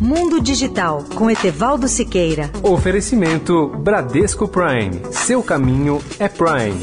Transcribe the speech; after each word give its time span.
Mundo 0.00 0.40
Digital 0.40 1.04
com 1.14 1.30
Etevaldo 1.30 1.86
Siqueira. 1.86 2.50
Oferecimento 2.62 3.68
Bradesco 3.68 4.48
Prime. 4.48 5.00
Seu 5.12 5.42
caminho 5.42 6.02
é 6.18 6.26
Prime. 6.26 6.80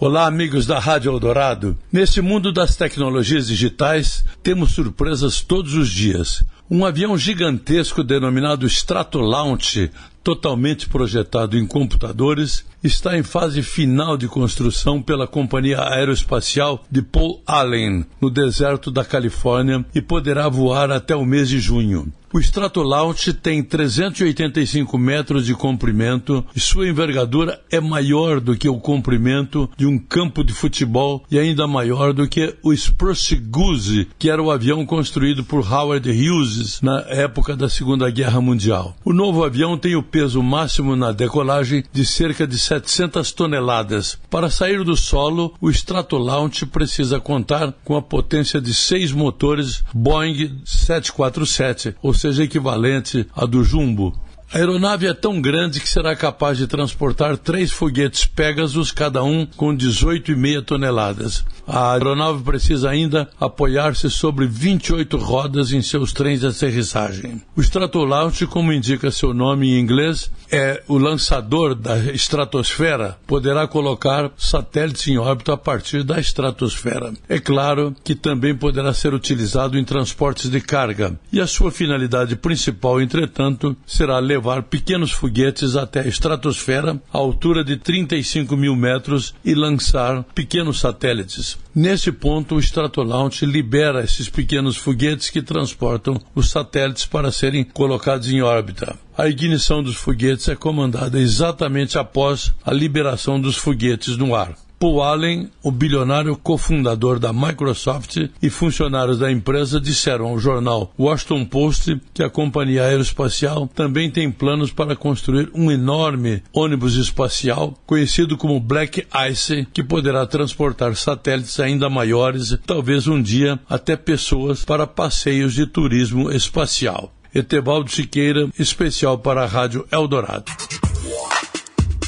Olá, 0.00 0.26
amigos 0.26 0.66
da 0.66 0.78
Rádio 0.78 1.12
Eldorado. 1.12 1.76
Neste 1.92 2.22
mundo 2.22 2.50
das 2.50 2.74
tecnologias 2.74 3.46
digitais, 3.46 4.24
temos 4.42 4.72
surpresas 4.72 5.42
todos 5.42 5.74
os 5.74 5.90
dias. 5.90 6.42
Um 6.70 6.86
avião 6.86 7.18
gigantesco 7.18 8.02
denominado 8.02 8.66
Stratolaunch, 8.66 9.90
totalmente 10.22 10.88
projetado 10.88 11.56
em 11.56 11.66
computadores, 11.66 12.64
está 12.82 13.18
em 13.18 13.22
fase 13.22 13.62
final 13.62 14.16
de 14.16 14.26
construção 14.26 15.02
pela 15.02 15.26
companhia 15.26 15.80
aeroespacial 15.82 16.84
de 16.90 17.02
Paul 17.02 17.42
Allen, 17.46 18.04
no 18.20 18.30
deserto 18.30 18.90
da 18.90 19.04
Califórnia, 19.04 19.84
e 19.94 20.00
poderá 20.00 20.48
voar 20.48 20.90
até 20.90 21.14
o 21.14 21.24
mês 21.24 21.48
de 21.48 21.60
junho. 21.60 22.12
O 22.32 22.38
Stratolaunch 22.38 23.32
tem 23.32 23.60
385 23.60 24.96
metros 24.96 25.44
de 25.44 25.52
comprimento 25.52 26.46
e 26.54 26.60
sua 26.60 26.88
envergadura 26.88 27.60
é 27.72 27.80
maior 27.80 28.38
do 28.38 28.56
que 28.56 28.68
o 28.68 28.78
comprimento 28.78 29.68
de 29.76 29.84
um 29.84 29.98
campo 29.98 30.44
de 30.44 30.52
futebol 30.52 31.24
e 31.28 31.40
ainda 31.40 31.66
maior 31.66 32.12
do 32.12 32.28
que 32.28 32.54
o 32.62 32.72
Spruce 32.72 33.34
Goose, 33.34 34.06
que 34.16 34.30
era 34.30 34.40
o 34.40 34.48
avião 34.48 34.86
construído 34.86 35.42
por 35.42 35.68
Howard 35.72 36.08
Hughes 36.08 36.80
na 36.80 37.00
época 37.08 37.56
da 37.56 37.68
Segunda 37.68 38.08
Guerra 38.08 38.40
Mundial. 38.40 38.94
O 39.04 39.12
novo 39.12 39.42
avião 39.42 39.76
tem 39.76 39.96
o 39.96 40.02
peso 40.10 40.42
máximo 40.42 40.96
na 40.96 41.12
decolagem 41.12 41.84
de 41.92 42.04
cerca 42.04 42.46
de 42.46 42.58
700 42.58 43.32
toneladas. 43.32 44.18
Para 44.28 44.50
sair 44.50 44.82
do 44.84 44.96
solo, 44.96 45.54
o 45.60 45.70
Stratolaunch 45.70 46.66
precisa 46.66 47.20
contar 47.20 47.72
com 47.84 47.96
a 47.96 48.02
potência 48.02 48.60
de 48.60 48.74
seis 48.74 49.12
motores 49.12 49.84
Boeing 49.94 50.60
747, 50.64 51.94
ou 52.02 52.12
seja 52.12 52.44
equivalente 52.44 53.26
à 53.34 53.46
do 53.46 53.62
Jumbo. 53.62 54.14
A 54.52 54.58
aeronave 54.58 55.06
é 55.06 55.14
tão 55.14 55.40
grande 55.40 55.78
que 55.78 55.88
será 55.88 56.16
capaz 56.16 56.58
de 56.58 56.66
transportar 56.66 57.36
três 57.36 57.70
foguetes 57.70 58.26
Pegasus, 58.26 58.90
cada 58.90 59.22
um 59.22 59.46
com 59.46 59.68
18,5 59.76 60.64
toneladas. 60.64 61.44
A 61.64 61.92
aeronave 61.92 62.42
precisa 62.42 62.90
ainda 62.90 63.30
apoiar-se 63.38 64.10
sobre 64.10 64.48
28 64.48 65.16
rodas 65.18 65.72
em 65.72 65.80
seus 65.80 66.12
trens 66.12 66.40
de 66.40 66.48
aterrissagem. 66.48 67.40
O 67.54 67.60
Stratolaunch, 67.60 68.44
como 68.48 68.72
indica 68.72 69.12
seu 69.12 69.32
nome 69.32 69.70
em 69.70 69.78
inglês, 69.78 70.32
é 70.50 70.82
o 70.88 70.98
lançador 70.98 71.76
da 71.76 71.96
estratosfera, 72.12 73.16
poderá 73.28 73.68
colocar 73.68 74.32
satélites 74.36 75.06
em 75.06 75.16
órbita 75.16 75.52
a 75.52 75.56
partir 75.56 76.02
da 76.02 76.18
estratosfera. 76.18 77.12
É 77.28 77.38
claro 77.38 77.94
que 78.02 78.16
também 78.16 78.52
poderá 78.52 78.92
ser 78.92 79.14
utilizado 79.14 79.78
em 79.78 79.84
transportes 79.84 80.50
de 80.50 80.60
carga, 80.60 81.16
e 81.32 81.40
a 81.40 81.46
sua 81.46 81.70
finalidade 81.70 82.34
principal, 82.34 83.00
entretanto, 83.00 83.76
será 83.86 84.18
levar 84.18 84.39
pequenos 84.68 85.12
foguetes 85.12 85.76
até 85.76 86.00
a 86.00 86.06
estratosfera, 86.06 87.00
a 87.12 87.18
altura 87.18 87.62
de 87.62 87.76
35 87.76 88.56
mil 88.56 88.74
metros, 88.74 89.34
e 89.44 89.54
lançar 89.54 90.22
pequenos 90.34 90.80
satélites. 90.80 91.58
Nesse 91.74 92.10
ponto, 92.10 92.56
o 92.56 92.58
Stratolaunch 92.58 93.46
libera 93.46 94.02
esses 94.02 94.28
pequenos 94.28 94.76
foguetes 94.76 95.30
que 95.30 95.42
transportam 95.42 96.20
os 96.34 96.50
satélites 96.50 97.06
para 97.06 97.30
serem 97.30 97.64
colocados 97.64 98.30
em 98.30 98.42
órbita. 98.42 98.96
A 99.16 99.28
ignição 99.28 99.82
dos 99.82 99.96
foguetes 99.96 100.48
é 100.48 100.56
comandada 100.56 101.18
exatamente 101.18 101.98
após 101.98 102.52
a 102.64 102.72
liberação 102.72 103.40
dos 103.40 103.56
foguetes 103.56 104.16
no 104.16 104.34
ar. 104.34 104.54
Paul 104.80 105.02
Allen, 105.02 105.50
o 105.62 105.70
bilionário 105.70 106.34
cofundador 106.34 107.18
da 107.18 107.34
Microsoft 107.34 108.16
e 108.40 108.48
funcionários 108.48 109.18
da 109.18 109.30
empresa 109.30 109.78
disseram 109.78 110.28
ao 110.28 110.38
jornal 110.38 110.90
Washington 110.98 111.44
Post 111.44 112.00
que 112.14 112.22
a 112.22 112.30
companhia 112.30 112.84
aeroespacial 112.84 113.68
também 113.74 114.10
tem 114.10 114.30
planos 114.30 114.72
para 114.72 114.96
construir 114.96 115.50
um 115.54 115.70
enorme 115.70 116.42
ônibus 116.50 116.94
espacial 116.94 117.74
conhecido 117.84 118.38
como 118.38 118.58
Black 118.58 119.06
Ice, 119.30 119.68
que 119.70 119.84
poderá 119.84 120.26
transportar 120.26 120.96
satélites 120.96 121.60
ainda 121.60 121.90
maiores, 121.90 122.56
talvez 122.64 123.06
um 123.06 123.20
dia 123.20 123.60
até 123.68 123.96
pessoas 123.96 124.64
para 124.64 124.86
passeios 124.86 125.52
de 125.52 125.66
turismo 125.66 126.32
espacial. 126.32 127.12
Etevaldo 127.34 127.90
Siqueira, 127.90 128.48
especial 128.58 129.18
para 129.18 129.42
a 129.42 129.46
Rádio 129.46 129.86
Eldorado. 129.92 130.50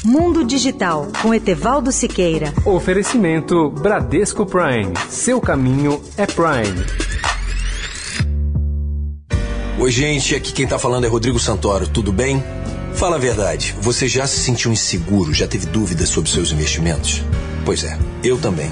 Mundo 0.05 0.43
Digital 0.43 1.07
com 1.21 1.33
Etevaldo 1.33 1.89
Siqueira. 1.89 2.53
Oferecimento 2.65 3.69
Bradesco 3.69 4.45
Prime. 4.45 4.91
Seu 5.09 5.39
caminho 5.39 6.03
é 6.17 6.25
Prime. 6.25 6.85
Oi, 9.79 9.91
gente, 9.91 10.35
aqui 10.35 10.51
quem 10.51 10.67
tá 10.67 10.77
falando 10.77 11.05
é 11.05 11.07
Rodrigo 11.07 11.39
Santoro, 11.39 11.87
tudo 11.87 12.11
bem? 12.11 12.43
Fala 12.93 13.15
a 13.15 13.19
verdade, 13.19 13.73
você 13.79 14.05
já 14.05 14.27
se 14.27 14.41
sentiu 14.41 14.73
inseguro, 14.73 15.33
já 15.33 15.47
teve 15.47 15.67
dúvidas 15.67 16.09
sobre 16.09 16.29
seus 16.29 16.51
investimentos? 16.51 17.23
Pois 17.63 17.85
é, 17.85 17.97
eu 18.21 18.37
também. 18.37 18.69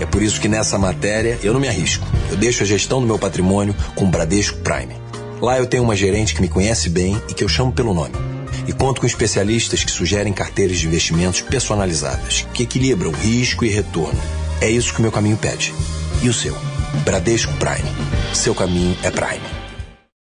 É 0.00 0.04
por 0.04 0.22
isso 0.22 0.38
que 0.38 0.48
nessa 0.48 0.76
matéria 0.76 1.38
eu 1.42 1.54
não 1.54 1.60
me 1.60 1.68
arrisco. 1.68 2.06
Eu 2.30 2.36
deixo 2.36 2.62
a 2.62 2.66
gestão 2.66 3.00
do 3.00 3.06
meu 3.06 3.18
patrimônio 3.18 3.74
com 3.94 4.04
o 4.04 4.10
Bradesco 4.10 4.58
Prime. 4.58 4.94
Lá 5.40 5.58
eu 5.58 5.66
tenho 5.66 5.82
uma 5.82 5.96
gerente 5.96 6.34
que 6.34 6.42
me 6.42 6.48
conhece 6.48 6.90
bem 6.90 7.20
e 7.26 7.32
que 7.32 7.42
eu 7.42 7.48
chamo 7.48 7.72
pelo 7.72 7.94
nome 7.94 8.33
e 8.66 8.72
conto 8.72 9.00
com 9.00 9.06
especialistas 9.06 9.84
que 9.84 9.90
sugerem 9.90 10.32
carteiras 10.32 10.78
de 10.78 10.86
investimentos 10.86 11.40
personalizadas, 11.40 12.46
que 12.52 12.62
equilibram 12.62 13.12
risco 13.12 13.64
e 13.64 13.68
retorno. 13.68 14.20
É 14.60 14.70
isso 14.70 14.92
que 14.92 14.98
o 15.00 15.02
meu 15.02 15.12
caminho 15.12 15.36
pede. 15.36 15.74
E 16.22 16.28
o 16.28 16.34
seu? 16.34 16.56
Bradesco 17.04 17.52
Prime. 17.54 17.90
Seu 18.32 18.54
caminho 18.54 18.96
é 19.02 19.10
Prime. 19.10 19.63